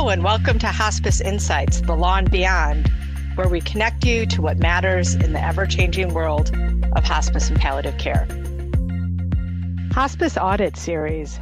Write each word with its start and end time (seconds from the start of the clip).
Hello, 0.00 0.08
and 0.08 0.24
welcome 0.24 0.58
to 0.60 0.68
Hospice 0.68 1.20
Insights, 1.20 1.82
the 1.82 1.94
law 1.94 2.16
and 2.16 2.30
beyond, 2.30 2.90
where 3.34 3.50
we 3.50 3.60
connect 3.60 4.02
you 4.02 4.24
to 4.24 4.40
what 4.40 4.56
matters 4.56 5.14
in 5.14 5.34
the 5.34 5.44
ever 5.44 5.66
changing 5.66 6.14
world 6.14 6.56
of 6.96 7.04
hospice 7.04 7.50
and 7.50 7.60
palliative 7.60 7.98
care. 7.98 8.26
Hospice 9.92 10.38
Audit 10.38 10.78
Series. 10.78 11.38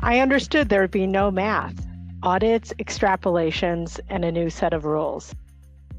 I 0.00 0.20
understood 0.20 0.70
there 0.70 0.80
would 0.80 0.90
be 0.90 1.06
no 1.06 1.30
math, 1.30 1.86
audits, 2.22 2.72
extrapolations, 2.78 4.00
and 4.08 4.24
a 4.24 4.32
new 4.32 4.48
set 4.48 4.72
of 4.72 4.86
rules. 4.86 5.34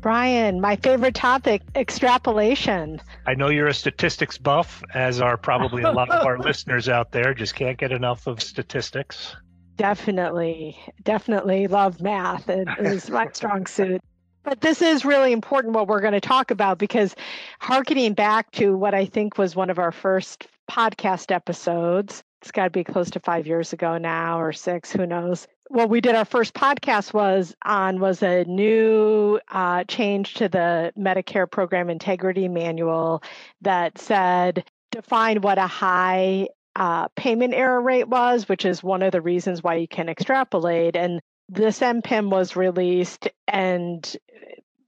Bryan, 0.02 0.60
my 0.60 0.78
favorite 0.78 1.14
topic, 1.14 1.62
extrapolation. 1.76 3.00
I 3.28 3.36
know 3.36 3.50
you're 3.50 3.68
a 3.68 3.74
statistics 3.76 4.40
buff, 4.40 4.84
as 4.96 5.22
are 5.22 5.38
probably 5.38 5.84
a 5.84 5.92
lot 5.92 6.10
of 6.10 6.26
our 6.26 6.40
listeners 6.44 6.90
out 6.90 7.12
there. 7.12 7.36
Just 7.36 7.54
can't 7.54 7.78
get 7.78 7.92
enough 7.92 8.26
of 8.26 8.42
statistics. 8.42 9.36
Definitely, 9.78 10.78
definitely 11.04 11.68
love 11.68 12.02
math. 12.02 12.50
It 12.50 12.68
is 12.80 13.10
my 13.10 13.30
strong 13.32 13.66
suit. 13.68 14.02
But 14.44 14.62
this 14.62 14.82
is 14.82 15.06
really 15.06 15.34
important 15.34 15.74
what 15.74 15.88
we're 15.88 16.02
going 16.02 16.14
to 16.14 16.22
talk 16.22 16.52
about 16.52 16.78
because 16.78 17.16
harkening 17.60 18.14
back 18.14 18.50
to 18.52 18.76
what 18.76 18.94
I 18.94 19.06
think 19.06 19.38
was 19.38 19.56
one 19.56 19.70
of 19.70 19.78
our 19.78 19.92
first 19.92 20.48
podcast 20.70 21.32
episodes, 21.32 22.24
it's 22.42 22.52
got 22.52 22.64
to 22.64 22.70
be 22.70 22.84
close 22.84 23.10
to 23.12 23.20
five 23.20 23.46
years 23.46 23.74
ago 23.74 23.98
now 23.98 24.40
or 24.40 24.54
six, 24.54 24.92
who 24.92 25.06
knows. 25.06 25.48
What 25.68 25.90
we 25.90 26.00
did 26.00 26.16
our 26.16 26.24
first 26.26 26.54
podcast 26.54 27.14
was 27.14 27.56
on 27.66 28.00
was 28.00 28.24
a 28.24 28.46
new 28.46 29.40
uh, 29.50 29.84
change 29.84 30.36
to 30.36 30.48
the 30.48 30.94
Medicare 30.98 31.50
Program 31.50 31.90
Integrity 31.90 32.48
Manual 32.48 33.22
that 33.62 33.98
said 33.98 34.64
define 34.92 35.42
what 35.42 35.58
a 35.58 35.68
high 35.68 36.48
uh, 36.78 37.08
payment 37.16 37.56
error 37.56 37.82
rate 37.82 38.08
was, 38.08 38.48
which 38.48 38.64
is 38.64 38.84
one 38.84 39.02
of 39.02 39.12
the 39.12 39.22
reasons 39.22 39.64
why 39.64 39.76
you 39.76 39.88
can 39.88 40.10
extrapolate. 40.10 40.96
And 40.96 41.20
this 41.50 41.80
MPIM 41.80 42.30
was 42.30 42.56
released, 42.56 43.28
and 43.48 44.16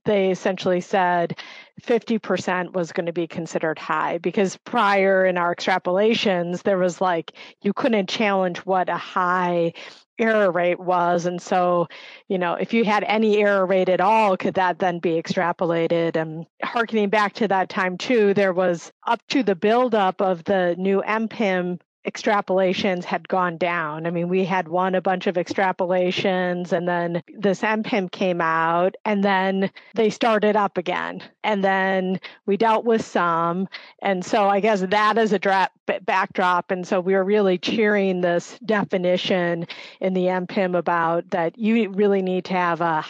they 0.04 0.30
essentially 0.30 0.80
said 0.80 1.38
50% 1.82 2.72
was 2.72 2.92
going 2.92 3.06
to 3.06 3.12
be 3.12 3.26
considered 3.26 3.78
high 3.78 4.18
because 4.18 4.56
prior 4.64 5.24
in 5.24 5.36
our 5.38 5.54
extrapolations, 5.54 6.62
there 6.62 6.78
was 6.78 7.00
like 7.00 7.32
you 7.62 7.72
couldn't 7.72 8.08
challenge 8.08 8.58
what 8.58 8.88
a 8.88 8.96
high 8.96 9.72
error 10.18 10.50
rate 10.50 10.78
was. 10.78 11.26
And 11.26 11.40
so, 11.40 11.88
you 12.28 12.38
know, 12.38 12.54
if 12.54 12.74
you 12.74 12.84
had 12.84 13.04
any 13.04 13.38
error 13.38 13.66
rate 13.66 13.88
at 13.88 14.00
all, 14.00 14.36
could 14.36 14.54
that 14.54 14.78
then 14.78 14.98
be 14.98 15.20
extrapolated? 15.20 16.16
And 16.16 16.46
harkening 16.62 17.08
back 17.08 17.32
to 17.34 17.48
that 17.48 17.68
time 17.68 17.96
too, 17.96 18.34
there 18.34 18.52
was 18.52 18.92
up 19.06 19.20
to 19.28 19.42
the 19.42 19.56
buildup 19.56 20.20
of 20.20 20.44
the 20.44 20.74
new 20.78 21.02
MPIM 21.02 21.80
extrapolations 22.06 23.04
had 23.04 23.28
gone 23.28 23.58
down. 23.58 24.06
I 24.06 24.10
mean, 24.10 24.28
we 24.28 24.44
had 24.44 24.68
won 24.68 24.94
a 24.94 25.02
bunch 25.02 25.26
of 25.26 25.34
extrapolations, 25.34 26.72
and 26.72 26.88
then 26.88 27.22
this 27.36 27.60
MPIM 27.60 28.10
came 28.10 28.40
out, 28.40 28.94
and 29.04 29.22
then 29.22 29.70
they 29.94 30.08
started 30.08 30.56
up 30.56 30.78
again. 30.78 31.22
And 31.44 31.62
then 31.62 32.20
we 32.46 32.56
dealt 32.56 32.84
with 32.84 33.04
some. 33.04 33.68
And 34.00 34.24
so 34.24 34.48
I 34.48 34.60
guess 34.60 34.80
that 34.80 35.18
is 35.18 35.32
a 35.32 35.38
dra- 35.38 35.70
backdrop. 36.02 36.70
And 36.70 36.86
so 36.86 37.00
we 37.00 37.14
were 37.14 37.24
really 37.24 37.58
cheering 37.58 38.20
this 38.20 38.58
definition 38.64 39.66
in 40.00 40.14
the 40.14 40.26
MPIM 40.26 40.76
about 40.76 41.28
that 41.30 41.58
you 41.58 41.90
really 41.90 42.22
need 42.22 42.46
to 42.46 42.54
have 42.54 42.80
a 42.80 43.04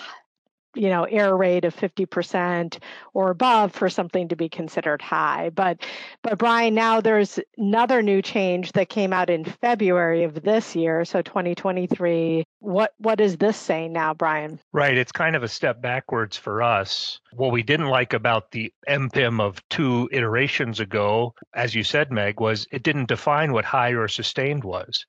you 0.75 0.89
know 0.89 1.05
error 1.05 1.37
rate 1.37 1.65
of 1.65 1.75
50% 1.75 2.79
or 3.15 3.31
above 3.31 3.73
for 3.73 3.89
something 3.89 4.29
to 4.29 4.37
be 4.37 4.49
considered 4.49 5.03
high. 5.03 5.51
But 5.51 5.85
but 6.23 6.39
bryan 6.39 6.75
now 6.75 7.01
there's 7.01 7.39
another 7.59 8.03
new 8.03 8.23
change 8.23 8.73
that 8.73 8.89
came 8.89 9.13
out 9.13 9.31
in 9.31 9.45
february 9.45 10.25
of 10.25 10.43
this 10.43 10.77
year 10.77 11.05
so 11.05 11.23
2023 11.23 12.45
what 12.61 12.93
what 12.99 13.21
is 13.21 13.37
this 13.37 13.57
saying 13.57 13.93
now 13.93 14.15
bryan? 14.15 14.61
Right 14.73 14.97
it's 14.97 15.13
kind 15.13 15.35
of 15.35 15.43
a 15.43 15.49
step 15.49 15.83
backwards 15.83 16.37
for 16.37 16.63
us. 16.63 17.21
What 17.33 17.53
we 17.53 17.63
didn't 17.63 17.89
like 17.89 18.13
about 18.13 18.51
the 18.51 18.73
mpim 18.89 19.41
of 19.41 19.67
two 19.69 20.09
iterations 20.13 20.81
ago 20.81 21.35
as 21.55 21.75
you 21.75 21.83
said 21.83 22.13
meg 22.13 22.41
was 22.41 22.67
it 22.71 22.83
didn't 22.83 23.09
define 23.09 23.53
what 23.53 23.65
high 23.65 23.91
or 23.91 24.09
sustained 24.09 24.65
was. 24.65 25.07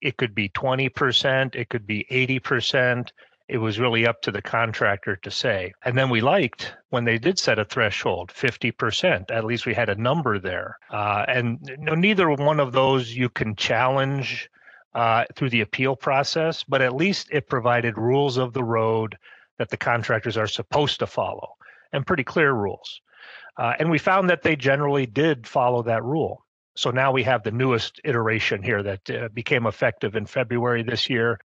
It 0.00 0.16
could 0.16 0.34
be 0.34 0.48
20% 0.50 1.54
it 1.54 1.68
could 1.68 1.86
be 1.86 2.06
80% 2.10 3.10
it 3.50 3.58
was 3.58 3.80
really 3.80 4.06
up 4.06 4.22
to 4.22 4.30
the 4.30 4.40
contractor 4.40 5.16
to 5.16 5.30
say. 5.30 5.72
And 5.84 5.98
then 5.98 6.08
we 6.08 6.20
liked 6.20 6.72
when 6.90 7.04
they 7.04 7.18
did 7.18 7.36
set 7.36 7.58
a 7.58 7.64
threshold, 7.64 8.32
50%. 8.32 9.28
At 9.28 9.44
least 9.44 9.66
we 9.66 9.74
had 9.74 9.88
a 9.88 9.96
number 9.96 10.38
there. 10.38 10.78
Uh, 10.88 11.24
and 11.26 11.58
you 11.66 11.76
know, 11.78 11.96
neither 11.96 12.30
one 12.30 12.60
of 12.60 12.70
those 12.70 13.12
you 13.12 13.28
can 13.28 13.56
challenge 13.56 14.48
uh, 14.94 15.24
through 15.34 15.50
the 15.50 15.62
appeal 15.62 15.96
process, 15.96 16.62
but 16.62 16.80
at 16.80 16.94
least 16.94 17.28
it 17.32 17.48
provided 17.48 17.98
rules 17.98 18.36
of 18.36 18.52
the 18.52 18.62
road 18.62 19.18
that 19.58 19.68
the 19.68 19.76
contractors 19.76 20.36
are 20.36 20.46
supposed 20.46 21.00
to 21.00 21.06
follow 21.08 21.56
and 21.92 22.06
pretty 22.06 22.24
clear 22.24 22.52
rules. 22.52 23.00
Uh, 23.56 23.72
and 23.80 23.90
we 23.90 23.98
found 23.98 24.30
that 24.30 24.42
they 24.42 24.54
generally 24.54 25.06
did 25.06 25.44
follow 25.44 25.82
that 25.82 26.04
rule. 26.04 26.46
So 26.76 26.92
now 26.92 27.10
we 27.10 27.24
have 27.24 27.42
the 27.42 27.50
newest 27.50 28.00
iteration 28.04 28.62
here 28.62 28.82
that 28.84 29.10
uh, 29.10 29.28
became 29.34 29.66
effective 29.66 30.14
in 30.14 30.24
February 30.24 30.84
this 30.84 31.10
year 31.10 31.40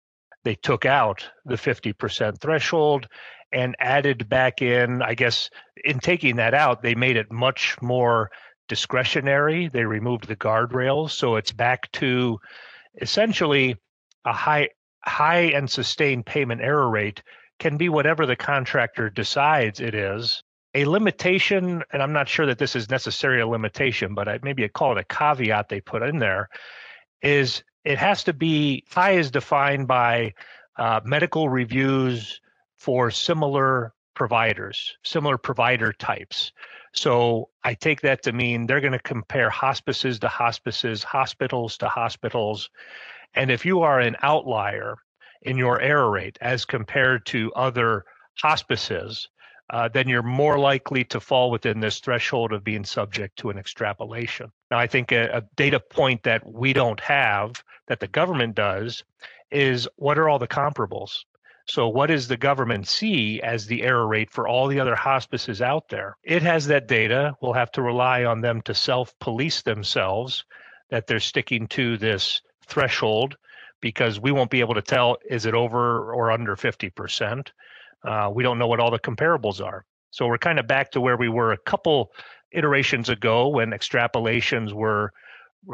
they 0.45 0.55
took 0.55 0.87
out 0.87 1.29
the 1.45 1.57
50% 1.57 2.41
threshold 2.41 3.09
and 3.53 3.77
added 3.81 4.29
back 4.29 4.63
in, 4.63 5.03
I 5.03 5.15
guess, 5.15 5.51
in 5.85 5.99
taking 5.99 6.37
that 6.37 6.55
out, 6.55 6.83
they 6.83 6.95
made 6.95 7.17
it 7.17 7.33
much 7.33 7.77
more 7.83 8.31
discretionary. 8.69 9.69
They 9.69 9.85
removed 9.85 10.29
the 10.29 10.37
guardrails. 10.37 11.11
So 11.11 11.37
it's 11.37 11.53
back 11.53 11.91
to 11.93 12.39
essentially 13.01 13.77
a 14.25 14.33
high 14.33 14.69
high 15.05 15.51
and 15.55 15.69
sustained 15.69 16.27
payment 16.27 16.61
error 16.61 16.89
rate 16.89 17.23
can 17.59 17.77
be 17.77 17.89
whatever 17.89 18.27
the 18.27 18.37
contractor 18.37 19.11
decides 19.11 19.81
it 19.81 19.95
is. 19.95 20.43
A 20.75 20.85
limitation, 20.85 21.83
and 21.93 22.03
I'm 22.03 22.13
not 22.13 22.29
sure 22.29 22.47
that 22.47 22.59
this 22.59 22.77
is 22.77 22.91
necessarily 22.91 23.41
a 23.41 23.47
limitation, 23.47 24.15
but 24.15 24.29
I, 24.29 24.39
maybe 24.43 24.63
I 24.65 24.69
call 24.69 24.93
it 24.93 25.01
a 25.01 25.15
caveat 25.15 25.69
they 25.69 25.81
put 25.81 26.03
in 26.03 26.19
there, 26.19 26.49
is 27.23 27.65
it 27.85 27.99
has 27.99 28.25
to 28.25 28.33
be 28.33 28.85
high 28.91 29.13
is 29.13 29.31
defined 29.31 29.89
by 29.89 30.35
uh, 30.77 31.01
medical 31.05 31.49
reviews 31.49 32.41
for 32.77 33.11
similar 33.11 33.95
providers, 34.15 34.97
similar 35.03 35.39
provider 35.39 35.93
types. 35.93 36.53
So 36.93 37.49
I 37.65 37.75
take 37.75 38.01
that 38.03 38.23
to 38.25 38.33
mean 38.33 38.67
they're 38.67 38.81
going 38.81 38.93
to 38.93 38.99
compare 38.99 39.51
hospices 39.51 40.19
to 40.21 40.29
hospices, 40.29 41.03
hospitals 41.03 41.79
to 41.79 41.89
hospitals. 41.89 42.69
And 43.35 43.51
if 43.51 43.65
you 43.65 43.81
are 43.81 44.01
an 44.01 44.17
outlier 44.23 44.97
in 45.43 45.57
your 45.57 45.81
error 45.81 46.11
rate 46.11 46.37
as 46.41 46.65
compared 46.65 47.25
to 47.27 47.53
other 47.55 48.05
hospices, 48.35 49.29
uh, 49.71 49.89
then 49.89 50.09
you're 50.09 50.23
more 50.23 50.59
likely 50.59 51.05
to 51.05 51.21
fall 51.21 51.51
within 51.51 51.81
this 51.81 52.01
threshold 52.01 52.53
of 52.53 52.65
being 52.65 52.85
subject 52.85 53.39
to 53.39 53.51
an 53.51 53.59
extrapolation. 53.59 54.51
Now, 54.71 54.79
I 54.79 54.87
think 54.87 55.13
a, 55.13 55.39
a 55.39 55.43
data 55.57 55.79
point 55.79 56.25
that 56.25 56.47
we 56.47 56.73
don't 56.73 57.01
have 57.01 57.63
that 57.87 58.01
the 58.01 58.09
government 58.09 58.57
does 58.57 59.05
is 59.51 59.89
what 59.97 60.19
are 60.19 60.29
all 60.29 60.39
the 60.39 60.49
comparables? 60.49 61.25
So, 61.69 61.87
what 61.87 62.09
does 62.09 62.27
the 62.27 62.37
government 62.37 62.89
see 62.89 63.41
as 63.43 63.67
the 63.67 63.83
error 63.83 64.07
rate 64.07 64.31
for 64.31 64.49
all 64.49 64.67
the 64.67 64.81
other 64.81 64.97
hospices 64.97 65.63
out 65.63 65.89
there? 65.89 66.17
It 66.25 66.43
has 66.43 66.67
that 66.67 66.89
data. 66.89 67.37
We'll 67.41 67.53
have 67.53 67.71
to 67.73 67.83
rely 67.83 68.25
on 68.25 68.41
them 68.41 68.63
to 68.63 68.75
self 68.75 69.17
police 69.21 69.63
themselves 69.63 70.45
that 70.91 71.07
they're 71.07 71.21
sticking 71.21 71.69
to 71.69 71.97
this 71.97 72.43
threshold 72.67 73.37
because 73.81 74.19
we 74.19 74.33
won't 74.33 74.51
be 74.51 74.61
able 74.61 74.75
to 74.75 74.83
tell 74.83 75.19
is 75.29 75.47
it 75.47 75.55
over 75.55 76.13
or 76.13 76.33
under 76.33 76.57
50%. 76.57 77.49
Uh, 78.05 78.31
we 78.33 78.43
don't 78.43 78.59
know 78.59 78.67
what 78.67 78.81
all 78.81 78.91
the 78.91 78.99
comparables 78.99 79.65
are. 79.65 79.85
So 80.11 80.27
we're 80.27 80.39
kind 80.39 80.59
of 80.59 80.67
back 80.67 80.91
to 80.93 81.01
where 81.01 81.17
we 81.17 81.29
were 81.29 81.53
a 81.53 81.59
couple 81.59 82.13
iterations 82.53 83.09
ago 83.09 83.49
when 83.49 83.71
extrapolations 83.71 84.73
were 84.73 85.13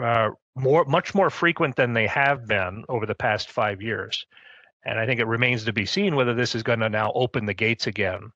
uh, 0.03 0.31
more, 0.55 0.85
much 0.85 1.15
more 1.15 1.31
frequent 1.31 1.77
than 1.77 1.93
they 1.93 2.07
have 2.07 2.47
been 2.47 2.85
over 2.89 3.07
the 3.07 3.15
past 3.15 3.51
five 3.51 3.81
years. 3.81 4.27
And 4.85 4.99
I 4.99 5.07
think 5.07 5.21
it 5.21 5.27
remains 5.27 5.65
to 5.65 5.73
be 5.73 5.87
seen 5.87 6.17
whether 6.17 6.35
this 6.35 6.55
is 6.55 6.63
going 6.63 6.81
to 6.81 6.89
now 6.89 7.13
open 7.15 7.47
the 7.47 7.55
gates 7.55 7.87
again 7.87 8.33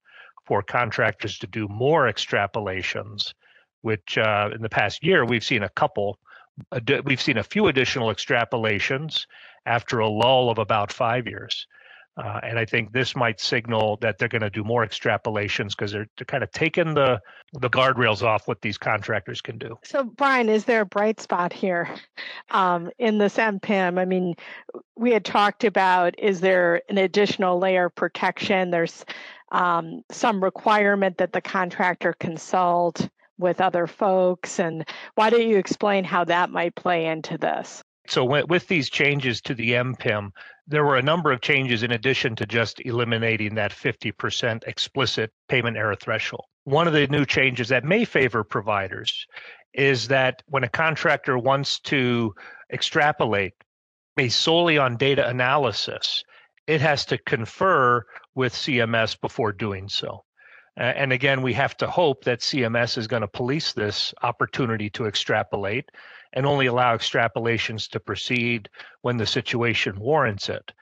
for 0.47 0.63
contractors 0.63 1.39
to 1.39 1.47
do 1.47 1.69
more 1.69 2.11
extrapolations, 2.11 3.35
which 3.83 4.19
uh, 4.19 4.51
in 4.55 4.63
the 4.63 4.69
past 4.69 5.05
year 5.05 5.25
we've 5.25 5.45
seen 5.45 5.63
a 5.63 5.69
couple. 5.69 6.19
We've 7.05 7.21
seen 7.21 7.39
a 7.39 7.43
few 7.45 7.69
additional 7.69 8.09
extrapolations 8.09 9.27
after 9.65 10.01
a 10.01 10.09
lull 10.09 10.51
of 10.51 10.59
about 10.59 10.93
five 10.93 11.27
years. 11.27 11.67
Uh, 12.17 12.41
and 12.43 12.59
I 12.59 12.65
think 12.65 12.93
this 12.93 13.15
might 13.15 13.41
signal 13.41 13.97
that 14.01 14.19
they're 14.19 14.29
going 14.29 14.43
to 14.43 14.51
do 14.51 14.65
more 14.65 14.85
extrapolations 14.85 15.71
because 15.71 15.93
they're, 15.93 16.09
they're 16.19 16.27
kind 16.27 16.43
of 16.43 16.51
taking 16.51 16.95
the 16.95 17.21
the 17.55 17.71
guardrails 17.71 18.23
off 18.23 18.47
what 18.47 18.61
these 18.63 18.79
contractors 18.79 19.41
can 19.41 19.59
do. 19.59 19.77
So, 19.85 20.05
Bryan, 20.05 20.49
is 20.49 20.65
there 20.65 20.83
a 20.83 20.87
bright 20.87 21.21
spot 21.21 21.53
here 21.53 21.89
um, 22.51 22.91
in 22.99 23.19
this 23.19 23.37
MPIM? 23.37 23.99
I 23.99 24.05
mean, 24.05 24.35
we 24.97 25.13
had 25.13 25.25
talked 25.25 25.65
about 25.65 26.19
is 26.19 26.41
there 26.41 26.83
an 26.89 26.99
additional 26.99 27.59
layer 27.59 27.87
of 27.87 27.95
protection? 27.95 28.71
There's 28.71 29.05
um, 29.53 30.03
some 30.11 30.43
requirement 30.43 31.19
that 31.19 31.33
the 31.33 31.41
contractor 31.41 32.15
consult 32.19 33.09
with 33.39 33.61
other 33.61 33.87
folks, 33.87 34.59
and 34.59 34.87
why 35.15 35.31
don't 35.31 35.49
you 35.49 35.57
explain 35.57 36.05
how 36.05 36.25
that 36.25 36.51
might 36.51 36.75
play 36.75 37.07
into 37.07 37.39
this? 37.39 37.83
So 38.11 38.25
with 38.25 38.67
these 38.67 38.91
changes 38.91 39.41
to 39.43 39.55
the 39.55 39.71
MPIM, 39.71 40.33
there 40.67 40.85
were 40.85 40.97
a 40.97 41.03
number 41.03 41.31
of 41.31 41.43
changes 41.43 41.85
in 41.85 41.93
addition 41.93 42.35
to 42.37 42.45
just 42.45 42.81
eliminating 42.85 43.55
that 43.55 43.71
50% 43.71 44.67
explicit 44.67 45.33
payment 45.49 45.77
error 45.77 45.95
threshold. 45.95 46.45
One 46.65 46.89
of 46.89 46.93
the 46.93 47.07
new 47.07 47.25
changes 47.25 47.69
that 47.69 47.85
may 47.85 48.05
favor 48.05 48.43
providers 48.43 49.27
is 49.75 50.09
that 50.09 50.43
when 50.47 50.65
a 50.65 50.69
contractor 50.69 51.39
wants 51.39 51.79
to 51.81 52.35
extrapolate 52.73 53.55
based 54.17 54.41
solely 54.41 54.77
on 54.77 54.97
data 54.97 55.29
analysis, 55.29 56.25
it 56.67 56.81
has 56.81 57.05
to 57.07 57.19
confer 57.19 58.05
with 58.35 58.53
CMS 58.53 59.21
before 59.21 59.53
doing 59.53 59.89
so. 59.89 60.25
And 60.77 61.13
again, 61.13 61.43
we 61.43 61.53
have 61.55 61.77
to 61.77 61.87
hope 61.87 62.25
that 62.25 62.41
CMS 62.41 62.99
is 62.99 63.07
going 63.07 63.23
to 63.23 63.29
police 63.29 63.73
this 63.73 64.13
opportunity 64.23 64.91
to 64.91 65.07
extrapolate 65.07 65.91
and 66.33 66.47
only 66.47 66.67
allow 66.67 66.97
extrapolations 66.97 67.89
to 67.91 68.01
proceed 68.01 68.69
when 69.03 69.17
the 69.17 69.27
situation 69.27 69.99
warrants 69.99 70.49
it. 70.49 70.73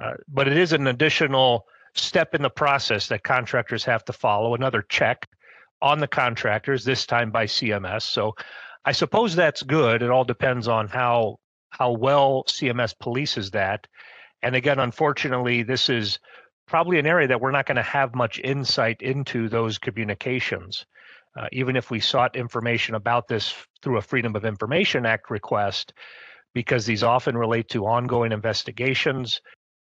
Uh, 0.00 0.14
but 0.28 0.48
it 0.48 0.56
is 0.56 0.72
an 0.72 0.86
additional 0.86 1.66
step 1.94 2.34
in 2.34 2.42
the 2.42 2.50
process 2.50 3.08
that 3.08 3.22
contractors 3.22 3.84
have 3.84 4.04
to 4.04 4.12
follow, 4.12 4.54
another 4.54 4.82
check 4.82 5.28
on 5.82 5.98
the 5.98 6.08
contractors, 6.08 6.84
this 6.84 7.04
time 7.06 7.30
by 7.30 7.44
CMS. 7.44 8.02
So 8.02 8.34
I 8.84 8.92
suppose 8.92 9.34
that's 9.34 9.62
good. 9.62 10.02
It 10.02 10.10
all 10.10 10.24
depends 10.24 10.68
on 10.68 10.88
how 10.88 11.38
how 11.70 11.92
well 11.92 12.44
CMS 12.48 12.94
polices 12.94 13.50
that. 13.52 13.86
And 14.42 14.54
again, 14.54 14.78
unfortunately, 14.78 15.62
this 15.62 15.88
is 15.88 16.18
probably 16.66 16.98
an 16.98 17.06
area 17.06 17.28
that 17.28 17.40
we're 17.40 17.50
not 17.50 17.66
going 17.66 17.76
to 17.76 17.82
have 17.82 18.14
much 18.14 18.38
insight 18.40 19.00
into 19.00 19.48
those 19.48 19.78
communications. 19.78 20.84
Uh, 21.36 21.46
even 21.52 21.76
if 21.76 21.90
we 21.90 22.00
sought 22.00 22.36
information 22.36 22.94
about 22.94 23.26
this 23.28 23.54
through 23.82 23.96
a 23.96 24.02
Freedom 24.02 24.36
of 24.36 24.44
Information 24.44 25.06
Act 25.06 25.30
request, 25.30 25.94
because 26.54 26.84
these 26.84 27.02
often 27.02 27.36
relate 27.36 27.68
to 27.70 27.86
ongoing 27.86 28.32
investigations, 28.32 29.40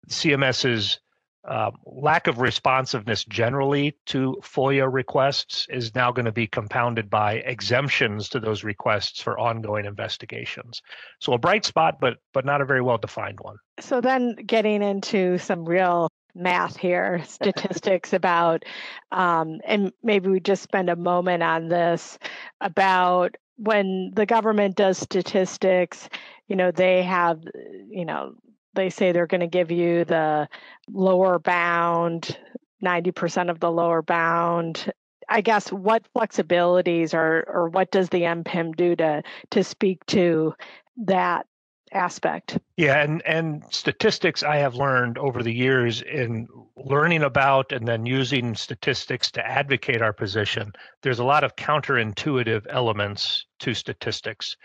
CMS's 0.08 1.00
uh, 1.46 1.70
lack 1.84 2.26
of 2.26 2.40
responsiveness 2.40 3.24
generally 3.24 3.96
to 4.06 4.36
FOIA 4.42 4.92
requests 4.92 5.66
is 5.70 5.94
now 5.94 6.10
going 6.10 6.24
to 6.24 6.32
be 6.32 6.46
compounded 6.46 7.08
by 7.08 7.34
exemptions 7.34 8.28
to 8.28 8.40
those 8.40 8.64
requests 8.64 9.22
for 9.22 9.38
ongoing 9.38 9.84
investigations. 9.84 10.82
So 11.20 11.34
a 11.34 11.38
bright 11.38 11.64
spot, 11.64 11.98
but 12.00 12.16
but 12.34 12.44
not 12.44 12.60
a 12.60 12.64
very 12.64 12.82
well 12.82 12.98
defined 12.98 13.38
one. 13.40 13.56
So 13.78 14.00
then 14.00 14.34
getting 14.34 14.82
into 14.82 15.38
some 15.38 15.64
real 15.64 16.08
math 16.36 16.76
here, 16.76 17.22
statistics 17.28 18.12
about, 18.12 18.64
um, 19.12 19.60
and 19.64 19.92
maybe 20.02 20.28
we 20.28 20.40
just 20.40 20.62
spend 20.62 20.90
a 20.90 20.96
moment 20.96 21.42
on 21.42 21.68
this 21.68 22.18
about 22.60 23.36
when 23.56 24.12
the 24.14 24.26
government 24.26 24.76
does 24.76 24.98
statistics, 24.98 26.08
you 26.46 26.56
know, 26.56 26.70
they 26.70 27.02
have, 27.02 27.42
you 27.88 28.04
know, 28.04 28.34
they 28.74 28.90
say 28.90 29.12
they're 29.12 29.26
going 29.26 29.40
to 29.40 29.46
give 29.46 29.70
you 29.70 30.04
the 30.04 30.48
lower 30.92 31.38
bound, 31.38 32.38
90% 32.84 33.50
of 33.50 33.58
the 33.58 33.70
lower 33.70 34.02
bound. 34.02 34.92
I 35.28 35.40
guess 35.40 35.72
what 35.72 36.06
flexibilities 36.14 37.12
or 37.12 37.44
or 37.48 37.68
what 37.68 37.90
does 37.90 38.10
the 38.10 38.22
MPIM 38.22 38.76
do 38.76 38.94
to 38.96 39.22
to 39.50 39.64
speak 39.64 40.06
to 40.06 40.54
that 40.98 41.46
aspect. 41.96 42.58
Yeah, 42.76 43.02
and 43.02 43.22
and 43.22 43.64
statistics 43.70 44.42
I 44.42 44.56
have 44.56 44.74
learned 44.74 45.18
over 45.18 45.42
the 45.42 45.52
years 45.52 46.02
in 46.02 46.46
learning 46.76 47.22
about 47.22 47.72
and 47.72 47.88
then 47.88 48.06
using 48.06 48.54
statistics 48.54 49.30
to 49.32 49.46
advocate 49.46 50.02
our 50.02 50.12
position. 50.12 50.72
There's 51.02 51.18
a 51.18 51.24
lot 51.24 51.42
of 51.42 51.56
counterintuitive 51.56 52.66
elements 52.70 53.46
to 53.60 53.74
statistics 53.74 54.56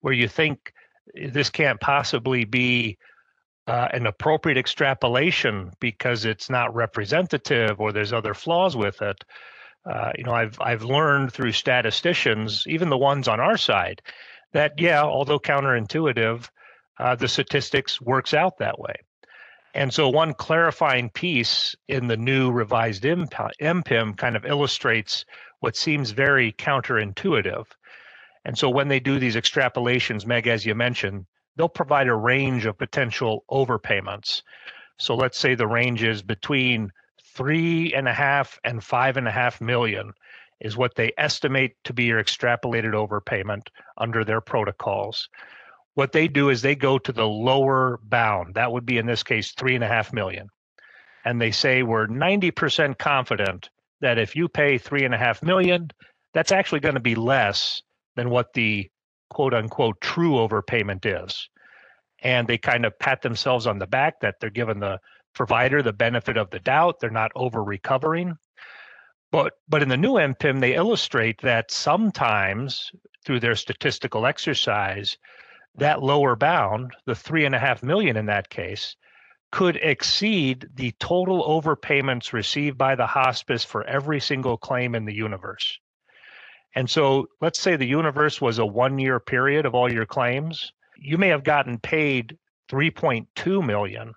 where 0.00 0.14
you 0.14 0.28
think 0.28 0.72
this 1.14 1.50
can't 1.50 1.80
possibly 1.80 2.44
be 2.44 2.98
uh, 3.66 3.88
an 3.92 4.06
appropriate 4.06 4.58
extrapolation 4.58 5.72
because 5.80 6.24
it's 6.24 6.50
not 6.50 6.74
representative 6.74 7.80
or 7.80 7.92
there's 7.92 8.12
other 8.12 8.34
flaws 8.34 8.76
with 8.76 9.00
it. 9.00 9.24
Uh, 9.90 10.12
you 10.16 10.24
know, 10.24 10.32
I've 10.32 10.58
I've 10.60 10.82
learned 10.82 11.32
through 11.32 11.52
statisticians, 11.52 12.64
even 12.66 12.88
the 12.88 12.98
ones 12.98 13.28
on 13.28 13.40
our 13.40 13.56
side, 13.56 14.00
that 14.52 14.72
yeah, 14.78 15.02
although 15.02 15.38
counterintuitive, 15.38 16.48
uh, 16.98 17.14
the 17.14 17.28
statistics 17.28 18.00
works 18.00 18.34
out 18.34 18.58
that 18.58 18.78
way. 18.78 18.94
And 19.74 19.92
so, 19.92 20.08
one 20.08 20.34
clarifying 20.34 21.10
piece 21.10 21.74
in 21.88 22.06
the 22.06 22.16
new 22.16 22.52
revised 22.52 23.02
MPIM 23.02 24.16
kind 24.16 24.36
of 24.36 24.46
illustrates 24.46 25.24
what 25.58 25.76
seems 25.76 26.12
very 26.12 26.52
counterintuitive. 26.52 27.66
And 28.44 28.56
so, 28.56 28.70
when 28.70 28.86
they 28.86 29.00
do 29.00 29.18
these 29.18 29.34
extrapolations, 29.34 30.26
Meg, 30.26 30.46
as 30.46 30.64
you 30.64 30.76
mentioned, 30.76 31.26
they'll 31.56 31.68
provide 31.68 32.06
a 32.06 32.14
range 32.14 32.66
of 32.66 32.78
potential 32.78 33.44
overpayments. 33.50 34.42
So, 34.96 35.16
let's 35.16 35.38
say 35.38 35.56
the 35.56 35.66
range 35.66 36.04
is 36.04 36.22
between 36.22 36.92
three 37.34 37.92
and 37.94 38.06
a 38.06 38.14
half 38.14 38.60
and 38.62 38.82
five 38.82 39.16
and 39.16 39.26
a 39.26 39.32
half 39.32 39.60
million 39.60 40.12
is 40.60 40.76
what 40.76 40.94
they 40.94 41.12
estimate 41.18 41.74
to 41.82 41.92
be 41.92 42.04
your 42.04 42.22
extrapolated 42.22 42.92
overpayment 42.92 43.66
under 43.98 44.24
their 44.24 44.40
protocols 44.40 45.28
what 45.94 46.12
they 46.12 46.28
do 46.28 46.50
is 46.50 46.60
they 46.60 46.74
go 46.74 46.98
to 46.98 47.12
the 47.12 47.26
lower 47.26 48.00
bound. 48.02 48.54
That 48.54 48.72
would 48.72 48.84
be 48.84 48.98
in 48.98 49.06
this 49.06 49.22
case 49.22 49.52
three 49.52 49.74
and 49.74 49.84
a 49.84 49.88
half 49.88 50.12
million. 50.12 50.48
And 51.24 51.40
they 51.40 51.52
say 51.52 51.82
we're 51.82 52.06
90% 52.06 52.98
confident 52.98 53.70
that 54.00 54.18
if 54.18 54.36
you 54.36 54.48
pay 54.48 54.76
three 54.76 55.04
and 55.04 55.14
a 55.14 55.18
half 55.18 55.42
million, 55.42 55.90
that's 56.34 56.52
actually 56.52 56.80
going 56.80 56.96
to 56.96 57.00
be 57.00 57.14
less 57.14 57.82
than 58.16 58.28
what 58.28 58.52
the 58.54 58.90
quote 59.30 59.54
unquote 59.54 60.00
true 60.00 60.32
overpayment 60.32 61.06
is. 61.06 61.48
And 62.22 62.46
they 62.46 62.58
kind 62.58 62.84
of 62.84 62.98
pat 62.98 63.22
themselves 63.22 63.66
on 63.66 63.78
the 63.78 63.86
back 63.86 64.20
that 64.20 64.36
they're 64.40 64.50
giving 64.50 64.80
the 64.80 64.98
provider 65.34 65.82
the 65.82 65.92
benefit 65.92 66.36
of 66.36 66.50
the 66.50 66.60
doubt. 66.60 67.00
They're 67.00 67.10
not 67.10 67.32
over 67.34 67.62
recovering. 67.62 68.36
But 69.30 69.54
but 69.68 69.82
in 69.82 69.88
the 69.88 69.96
new 69.96 70.12
MPIM, 70.12 70.60
they 70.60 70.74
illustrate 70.74 71.40
that 71.42 71.70
sometimes 71.70 72.90
through 73.24 73.40
their 73.40 73.56
statistical 73.56 74.26
exercise, 74.26 75.18
that 75.76 76.02
lower 76.02 76.36
bound, 76.36 76.92
the 77.06 77.14
three 77.14 77.44
and 77.44 77.54
a 77.54 77.58
half 77.58 77.82
million 77.82 78.16
in 78.16 78.26
that 78.26 78.48
case, 78.48 78.96
could 79.50 79.76
exceed 79.76 80.68
the 80.74 80.92
total 80.98 81.44
overpayments 81.44 82.32
received 82.32 82.76
by 82.76 82.94
the 82.94 83.06
hospice 83.06 83.64
for 83.64 83.84
every 83.84 84.20
single 84.20 84.56
claim 84.56 84.94
in 84.94 85.04
the 85.04 85.14
universe. 85.14 85.78
And 86.74 86.90
so 86.90 87.28
let's 87.40 87.60
say 87.60 87.76
the 87.76 87.86
universe 87.86 88.40
was 88.40 88.58
a 88.58 88.66
one 88.66 88.98
year 88.98 89.20
period 89.20 89.64
of 89.64 89.74
all 89.74 89.92
your 89.92 90.06
claims. 90.06 90.72
You 90.96 91.18
may 91.18 91.28
have 91.28 91.44
gotten 91.44 91.78
paid 91.78 92.36
3.2 92.68 93.64
million, 93.64 94.14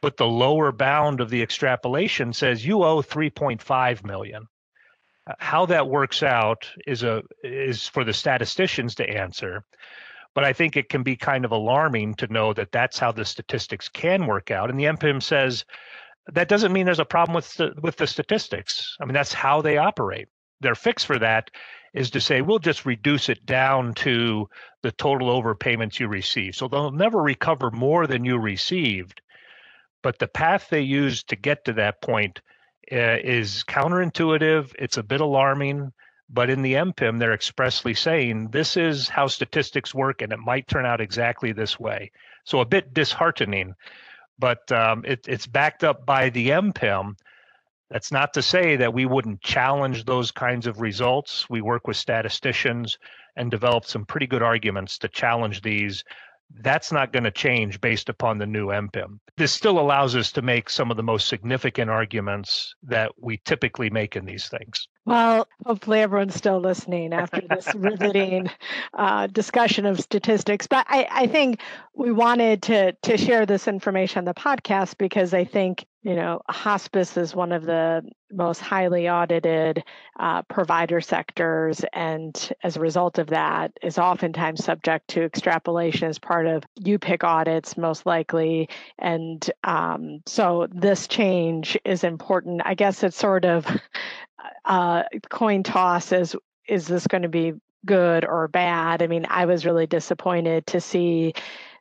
but 0.00 0.16
the 0.16 0.26
lower 0.26 0.72
bound 0.72 1.20
of 1.20 1.30
the 1.30 1.42
extrapolation 1.42 2.32
says 2.32 2.64
you 2.64 2.84
owe 2.84 3.02
3.5 3.02 4.04
million. 4.04 4.46
How 5.38 5.66
that 5.66 5.88
works 5.88 6.22
out 6.22 6.70
is 6.86 7.02
a 7.02 7.22
is 7.42 7.88
for 7.88 8.04
the 8.04 8.12
statisticians 8.12 8.94
to 8.96 9.08
answer. 9.08 9.64
But 10.34 10.44
I 10.44 10.52
think 10.52 10.76
it 10.76 10.88
can 10.88 11.02
be 11.02 11.16
kind 11.16 11.44
of 11.44 11.52
alarming 11.52 12.14
to 12.16 12.32
know 12.32 12.52
that 12.54 12.72
that's 12.72 12.98
how 12.98 13.12
the 13.12 13.24
statistics 13.24 13.88
can 13.88 14.26
work 14.26 14.50
out. 14.50 14.70
And 14.70 14.78
the 14.78 14.84
MPIM 14.84 15.22
says 15.22 15.64
that 16.32 16.48
doesn't 16.48 16.72
mean 16.72 16.86
there's 16.86 16.98
a 16.98 17.04
problem 17.04 17.34
with 17.34 17.54
the, 17.54 17.72
with 17.80 17.96
the 17.96 18.06
statistics. 18.06 18.96
I 19.00 19.04
mean, 19.04 19.14
that's 19.14 19.32
how 19.32 19.62
they 19.62 19.76
operate. 19.76 20.28
Their 20.60 20.74
fix 20.74 21.04
for 21.04 21.18
that 21.18 21.50
is 21.92 22.10
to 22.10 22.20
say 22.20 22.40
we'll 22.40 22.58
just 22.58 22.86
reduce 22.86 23.28
it 23.28 23.46
down 23.46 23.94
to 23.94 24.48
the 24.82 24.90
total 24.92 25.28
overpayments 25.28 26.00
you 26.00 26.08
receive. 26.08 26.56
So 26.56 26.66
they'll 26.66 26.90
never 26.90 27.20
recover 27.20 27.70
more 27.70 28.06
than 28.06 28.24
you 28.24 28.38
received. 28.38 29.20
But 30.02 30.18
the 30.18 30.28
path 30.28 30.68
they 30.70 30.80
use 30.80 31.22
to 31.24 31.36
get 31.36 31.64
to 31.66 31.74
that 31.74 32.02
point 32.02 32.40
uh, 32.92 33.18
is 33.22 33.64
counterintuitive. 33.64 34.74
It's 34.78 34.96
a 34.96 35.02
bit 35.02 35.20
alarming. 35.20 35.92
But 36.30 36.50
in 36.50 36.62
the 36.62 36.74
MPIM, 36.74 37.18
they're 37.18 37.34
expressly 37.34 37.94
saying 37.94 38.48
this 38.48 38.76
is 38.76 39.08
how 39.08 39.26
statistics 39.26 39.94
work 39.94 40.22
and 40.22 40.32
it 40.32 40.38
might 40.38 40.66
turn 40.66 40.86
out 40.86 41.00
exactly 41.00 41.52
this 41.52 41.78
way. 41.78 42.10
So 42.44 42.60
a 42.60 42.64
bit 42.64 42.94
disheartening, 42.94 43.74
but 44.38 44.70
um, 44.72 45.04
it, 45.06 45.26
it's 45.28 45.46
backed 45.46 45.84
up 45.84 46.06
by 46.06 46.30
the 46.30 46.48
MPIM. 46.48 47.16
That's 47.90 48.10
not 48.10 48.34
to 48.34 48.42
say 48.42 48.76
that 48.76 48.94
we 48.94 49.06
wouldn't 49.06 49.42
challenge 49.42 50.04
those 50.04 50.30
kinds 50.30 50.66
of 50.66 50.80
results. 50.80 51.48
We 51.50 51.60
work 51.60 51.86
with 51.86 51.96
statisticians 51.96 52.98
and 53.36 53.50
develop 53.50 53.84
some 53.84 54.06
pretty 54.06 54.26
good 54.26 54.42
arguments 54.42 54.98
to 54.98 55.08
challenge 55.08 55.60
these 55.60 56.02
that's 56.62 56.92
not 56.92 57.12
going 57.12 57.24
to 57.24 57.30
change 57.30 57.80
based 57.80 58.08
upon 58.08 58.38
the 58.38 58.46
new 58.46 58.68
MPIM. 58.68 59.18
This 59.36 59.52
still 59.52 59.78
allows 59.78 60.14
us 60.14 60.30
to 60.32 60.42
make 60.42 60.70
some 60.70 60.90
of 60.90 60.96
the 60.96 61.02
most 61.02 61.28
significant 61.28 61.90
arguments 61.90 62.74
that 62.82 63.12
we 63.20 63.38
typically 63.44 63.90
make 63.90 64.16
in 64.16 64.24
these 64.24 64.48
things. 64.48 64.88
Well, 65.06 65.48
hopefully 65.66 66.00
everyone's 66.00 66.34
still 66.34 66.60
listening 66.60 67.12
after 67.12 67.42
this 67.46 67.74
riveting 67.74 68.50
uh, 68.94 69.26
discussion 69.26 69.84
of 69.84 70.00
statistics. 70.00 70.66
But 70.66 70.86
I, 70.88 71.06
I 71.10 71.26
think 71.26 71.60
we 71.94 72.10
wanted 72.12 72.62
to 72.64 72.92
to 73.02 73.18
share 73.18 73.44
this 73.44 73.68
information 73.68 74.18
on 74.20 74.24
the 74.24 74.34
podcast 74.34 74.96
because 74.96 75.34
I 75.34 75.44
think 75.44 75.86
you 76.04 76.14
know, 76.14 76.42
hospice 76.50 77.16
is 77.16 77.34
one 77.34 77.50
of 77.50 77.64
the 77.64 78.02
most 78.30 78.60
highly 78.60 79.08
audited 79.08 79.82
uh, 80.20 80.42
provider 80.42 81.00
sectors, 81.00 81.82
and 81.94 82.52
as 82.62 82.76
a 82.76 82.80
result 82.80 83.18
of 83.18 83.28
that, 83.28 83.72
is 83.82 83.98
oftentimes 83.98 84.62
subject 84.62 85.08
to 85.08 85.22
extrapolation 85.22 86.08
as 86.08 86.18
part 86.18 86.46
of 86.46 86.62
UPIC 86.78 87.24
audits, 87.24 87.78
most 87.78 88.04
likely. 88.04 88.68
And 88.98 89.50
um, 89.64 90.20
so, 90.26 90.68
this 90.70 91.08
change 91.08 91.78
is 91.86 92.04
important. 92.04 92.60
I 92.66 92.74
guess 92.74 93.02
it's 93.02 93.16
sort 93.16 93.46
of 93.46 93.66
uh, 94.66 95.04
coin 95.30 95.62
toss 95.62 96.12
is 96.12 96.36
is 96.68 96.86
this 96.86 97.06
going 97.06 97.22
to 97.22 97.28
be 97.30 97.54
good 97.86 98.26
or 98.26 98.48
bad? 98.48 99.02
I 99.02 99.06
mean, 99.06 99.26
I 99.30 99.46
was 99.46 99.64
really 99.64 99.86
disappointed 99.86 100.66
to 100.68 100.80
see 100.82 101.32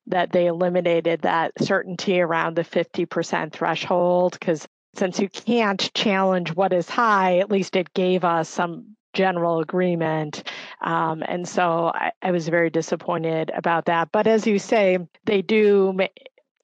that 0.08 0.32
they 0.32 0.48
eliminated 0.48 1.22
that 1.22 1.52
certainty 1.60 2.20
around 2.20 2.56
the 2.56 2.64
50% 2.64 3.52
threshold 3.52 4.34
because 4.34 4.68
since 4.96 5.20
you 5.20 5.30
can't 5.30 5.92
challenge 5.94 6.54
what 6.56 6.74
is 6.74 6.90
high, 6.90 7.40
at 7.40 7.50
least 7.50 7.76
it 7.76 7.94
gave 7.94 8.24
us 8.24 8.48
some 8.50 8.96
general 9.14 9.60
agreement. 9.60 10.44
Um, 10.82 11.24
and 11.28 11.48
so 11.48 11.92
I, 11.94 12.12
I, 12.22 12.32
was 12.32 12.48
very 12.48 12.70
disappointed 12.70 13.52
about 13.56 13.86
that. 13.86 14.12
But 14.12 14.28
as 14.28 14.46
you 14.46 14.60
say, 14.60 14.98
they 15.26 15.42
do. 15.42 15.98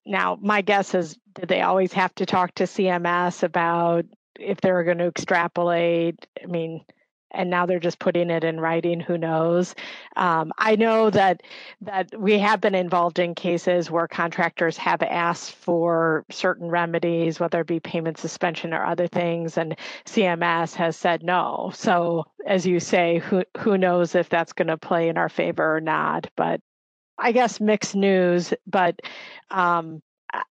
Now, 0.05 0.37
my 0.41 0.61
guess 0.61 0.95
is 0.95 1.17
did 1.33 1.47
they 1.47 1.61
always 1.61 1.93
have 1.93 2.13
to 2.15 2.25
talk 2.25 2.55
to 2.55 2.63
CMS 2.63 3.43
about 3.43 4.05
if 4.39 4.59
they're 4.61 4.83
going 4.83 4.97
to 4.97 5.05
extrapolate? 5.05 6.25
I 6.41 6.47
mean, 6.47 6.83
and 7.31 7.49
now 7.49 7.65
they're 7.65 7.79
just 7.79 7.99
putting 7.99 8.29
it 8.29 8.43
in 8.43 8.59
writing 8.59 8.99
who 8.99 9.17
knows? 9.17 9.75
Um, 10.15 10.51
i 10.57 10.75
know 10.75 11.09
that 11.09 11.41
that 11.81 12.07
we 12.19 12.39
have 12.39 12.61
been 12.61 12.75
involved 12.75 13.19
in 13.19 13.35
cases 13.35 13.89
where 13.91 14.07
contractors 14.07 14.77
have 14.77 15.01
asked 15.03 15.51
for 15.53 16.25
certain 16.31 16.69
remedies 16.69 17.39
whether 17.39 17.61
it 17.61 17.67
be 17.67 17.79
payment 17.79 18.17
suspension 18.17 18.73
or 18.73 18.85
other 18.85 19.07
things 19.07 19.57
and 19.57 19.75
cms 20.05 20.73
has 20.75 20.95
said 20.97 21.23
no. 21.23 21.71
So 21.73 22.25
as 22.45 22.65
you 22.65 22.79
say 22.79 23.19
who 23.19 23.43
who 23.57 23.77
knows 23.77 24.15
if 24.15 24.29
that's 24.29 24.53
going 24.53 24.67
to 24.67 24.77
play 24.77 25.09
in 25.09 25.17
our 25.17 25.29
favor 25.29 25.75
or 25.75 25.81
not 25.81 26.29
but 26.35 26.61
i 27.17 27.31
guess 27.31 27.59
mixed 27.59 27.95
news 27.95 28.53
but 28.67 28.99
um, 29.51 30.01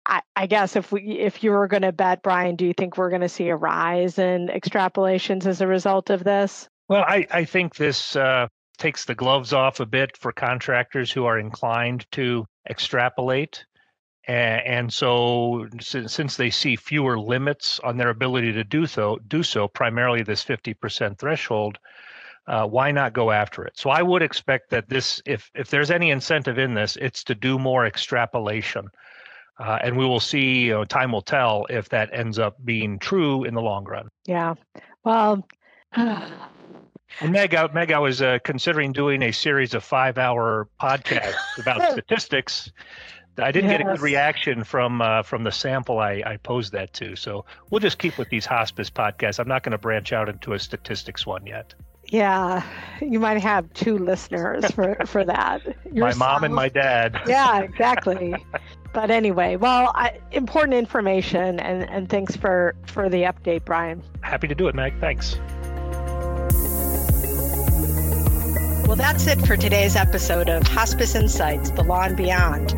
I, 0.07 0.21
I, 0.35 0.47
guess 0.47 0.77
if 0.77 0.91
we 0.91 1.13
if 1.13 1.45
you 1.45 1.53
were 1.53 1.69
going 1.69 1.83
to 1.83 1.93
bet, 1.93 2.23
Bryan, 2.23 2.57
do 2.57 2.67
you 2.67 2.75
think 2.75 2.97
we're 2.97 3.11
going 3.11 3.23
to 3.23 3.29
see 3.29 3.49
a 3.49 3.57
rise 3.57 4.19
in 4.19 4.49
extrapolations 4.49 5.47
as 5.47 5.61
a 5.61 5.67
result 5.67 6.11
of 6.11 6.25
this? 6.25 6.69
Well, 6.89 7.05
I, 7.07 7.27
I 7.31 7.45
think 7.45 7.77
this 7.77 8.17
uh, 8.17 8.49
takes 8.79 9.05
the 9.05 9.15
gloves 9.15 9.53
off 9.53 9.81
a 9.81 9.87
bit 9.87 10.17
for 10.17 10.33
contractors 10.33 11.11
who 11.11 11.25
are 11.25 11.39
inclined 11.39 12.07
to 12.13 12.47
extrapolate. 12.69 13.65
And, 14.29 14.93
so, 14.93 15.67
since, 15.81 16.15
since 16.15 16.37
they 16.37 16.51
see 16.51 16.77
fewer 16.77 17.19
limits 17.19 17.81
on 17.81 17.97
their 17.97 18.11
ability 18.11 18.53
to 18.53 18.63
do 18.63 18.87
so, 18.87 19.19
do 19.27 19.43
so 19.43 19.67
primarily 19.67 20.23
this 20.23 20.45
50% 20.45 21.19
threshold, 21.19 21.79
uh, 22.47 22.67
why 22.67 22.93
not 22.93 23.13
go 23.13 23.33
after 23.33 23.65
it? 23.65 23.77
So 23.77 23.91
I 23.91 24.03
would 24.03 24.23
expect 24.23 24.71
that 24.71 24.89
this, 24.89 25.21
if 25.27 25.51
if 25.55 25.71
there's 25.71 25.91
any 25.91 26.11
incentive 26.11 26.59
in 26.59 26.75
this, 26.75 26.97
it's 26.97 27.25
to 27.25 27.35
do 27.35 27.59
more 27.59 27.87
extrapolation. 27.87 28.89
Uh, 29.59 29.79
and 29.83 29.97
we 29.97 30.05
will 30.05 30.21
see, 30.21 30.67
you 30.67 30.73
know, 30.73 30.85
time 30.85 31.13
will 31.13 31.23
tell 31.23 31.67
if 31.69 31.89
that 31.91 32.11
ends 32.13 32.39
up 32.39 32.57
being 32.65 32.99
true 32.99 33.45
in 33.45 33.55
the 33.55 33.61
long 33.61 33.85
run. 33.85 34.09
Yeah. 34.27 34.55
Well, 35.05 35.47
Meg, 35.97 37.55
I, 37.55 37.69
Meg, 37.73 37.93
I 37.93 37.99
was 37.99 38.23
uh, 38.23 38.39
considering 38.43 38.93
doing 38.93 39.23
a 39.23 39.33
series 39.33 39.75
of 39.75 39.85
five-hour 39.85 40.69
podcasts 40.81 41.59
about 41.59 41.93
statistics. 41.93 42.73
I 43.39 43.51
didn't 43.53 43.71
yes. 43.71 43.79
get 43.79 43.87
a 43.87 43.91
good 43.93 44.03
reaction 44.03 44.65
from 44.65 45.01
uh, 45.01 45.23
from 45.23 45.43
the 45.43 45.53
sample 45.53 45.99
I, 45.99 46.23
I 46.25 46.37
posed 46.37 46.73
that 46.73 46.93
to. 46.95 47.17
So 47.17 47.47
we'll 47.71 47.81
just 47.81 47.99
keep 47.99 48.19
with 48.19 48.29
these 48.29 48.45
hospice 48.45 48.91
podcasts. 48.91 49.39
I'm 49.39 49.49
not 49.49 49.63
going 49.63 49.73
to 49.73 49.79
branch 49.79 50.13
out 50.13 50.29
into 50.29 50.53
a 50.53 50.59
statistics 50.59 51.27
one 51.27 51.47
yet. 51.47 51.75
Yeah, 52.13 52.63
you 53.01 53.19
might 53.19 53.41
have 53.41 53.73
two 53.73 53.97
listeners 53.97 54.71
for 54.73 54.97
for 55.07 55.25
that. 55.25 55.63
my 55.95 56.13
mom 56.13 56.45
and 56.45 56.55
my 56.55 56.69
dad. 56.69 57.19
Yeah, 57.27 57.61
exactly. 57.63 58.35
but 58.93 59.11
anyway, 59.11 59.57
well, 59.57 59.91
I, 59.95 60.21
important 60.31 60.75
information, 60.75 61.59
and 61.59 61.89
and 61.89 62.11
thanks 62.11 62.37
for 62.37 62.75
for 62.85 63.09
the 63.09 63.23
update, 63.23 63.65
Bryan. 63.65 64.03
Happy 64.21 64.47
to 64.47 64.55
do 64.55 64.69
it, 64.69 64.75
Meg. 64.75 65.01
Thanks. 65.01 65.37
Well, 68.87 68.97
that's 68.97 69.27
it 69.27 69.41
for 69.47 69.57
today's 69.57 69.97
episode 69.97 70.51
of 70.51 70.65
Hospice 70.65 71.15
Insights 71.15 71.71
The 71.71 71.83
Law 71.83 72.03
and 72.03 72.15
Beyond. 72.15 72.73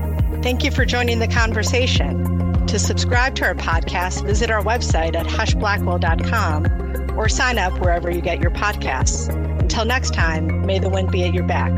Thank 0.44 0.62
you 0.62 0.70
for 0.70 0.84
joining 0.84 1.18
the 1.18 1.26
conversation. 1.26 2.66
To 2.68 2.78
subscribe 2.78 3.34
to 3.36 3.46
our 3.46 3.54
podcast, 3.56 4.24
visit 4.24 4.48
our 4.52 4.62
website 4.62 5.16
at 5.16 5.26
huschblackwell.com 5.26 6.83
or 7.16 7.28
sign 7.28 7.58
up 7.58 7.78
wherever 7.80 8.10
you 8.10 8.20
get 8.20 8.40
your 8.40 8.50
podcasts. 8.50 9.28
Until 9.60 9.84
next 9.84 10.14
time, 10.14 10.64
may 10.66 10.78
the 10.78 10.88
wind 10.88 11.10
be 11.10 11.24
at 11.24 11.34
your 11.34 11.44
back. 11.44 11.72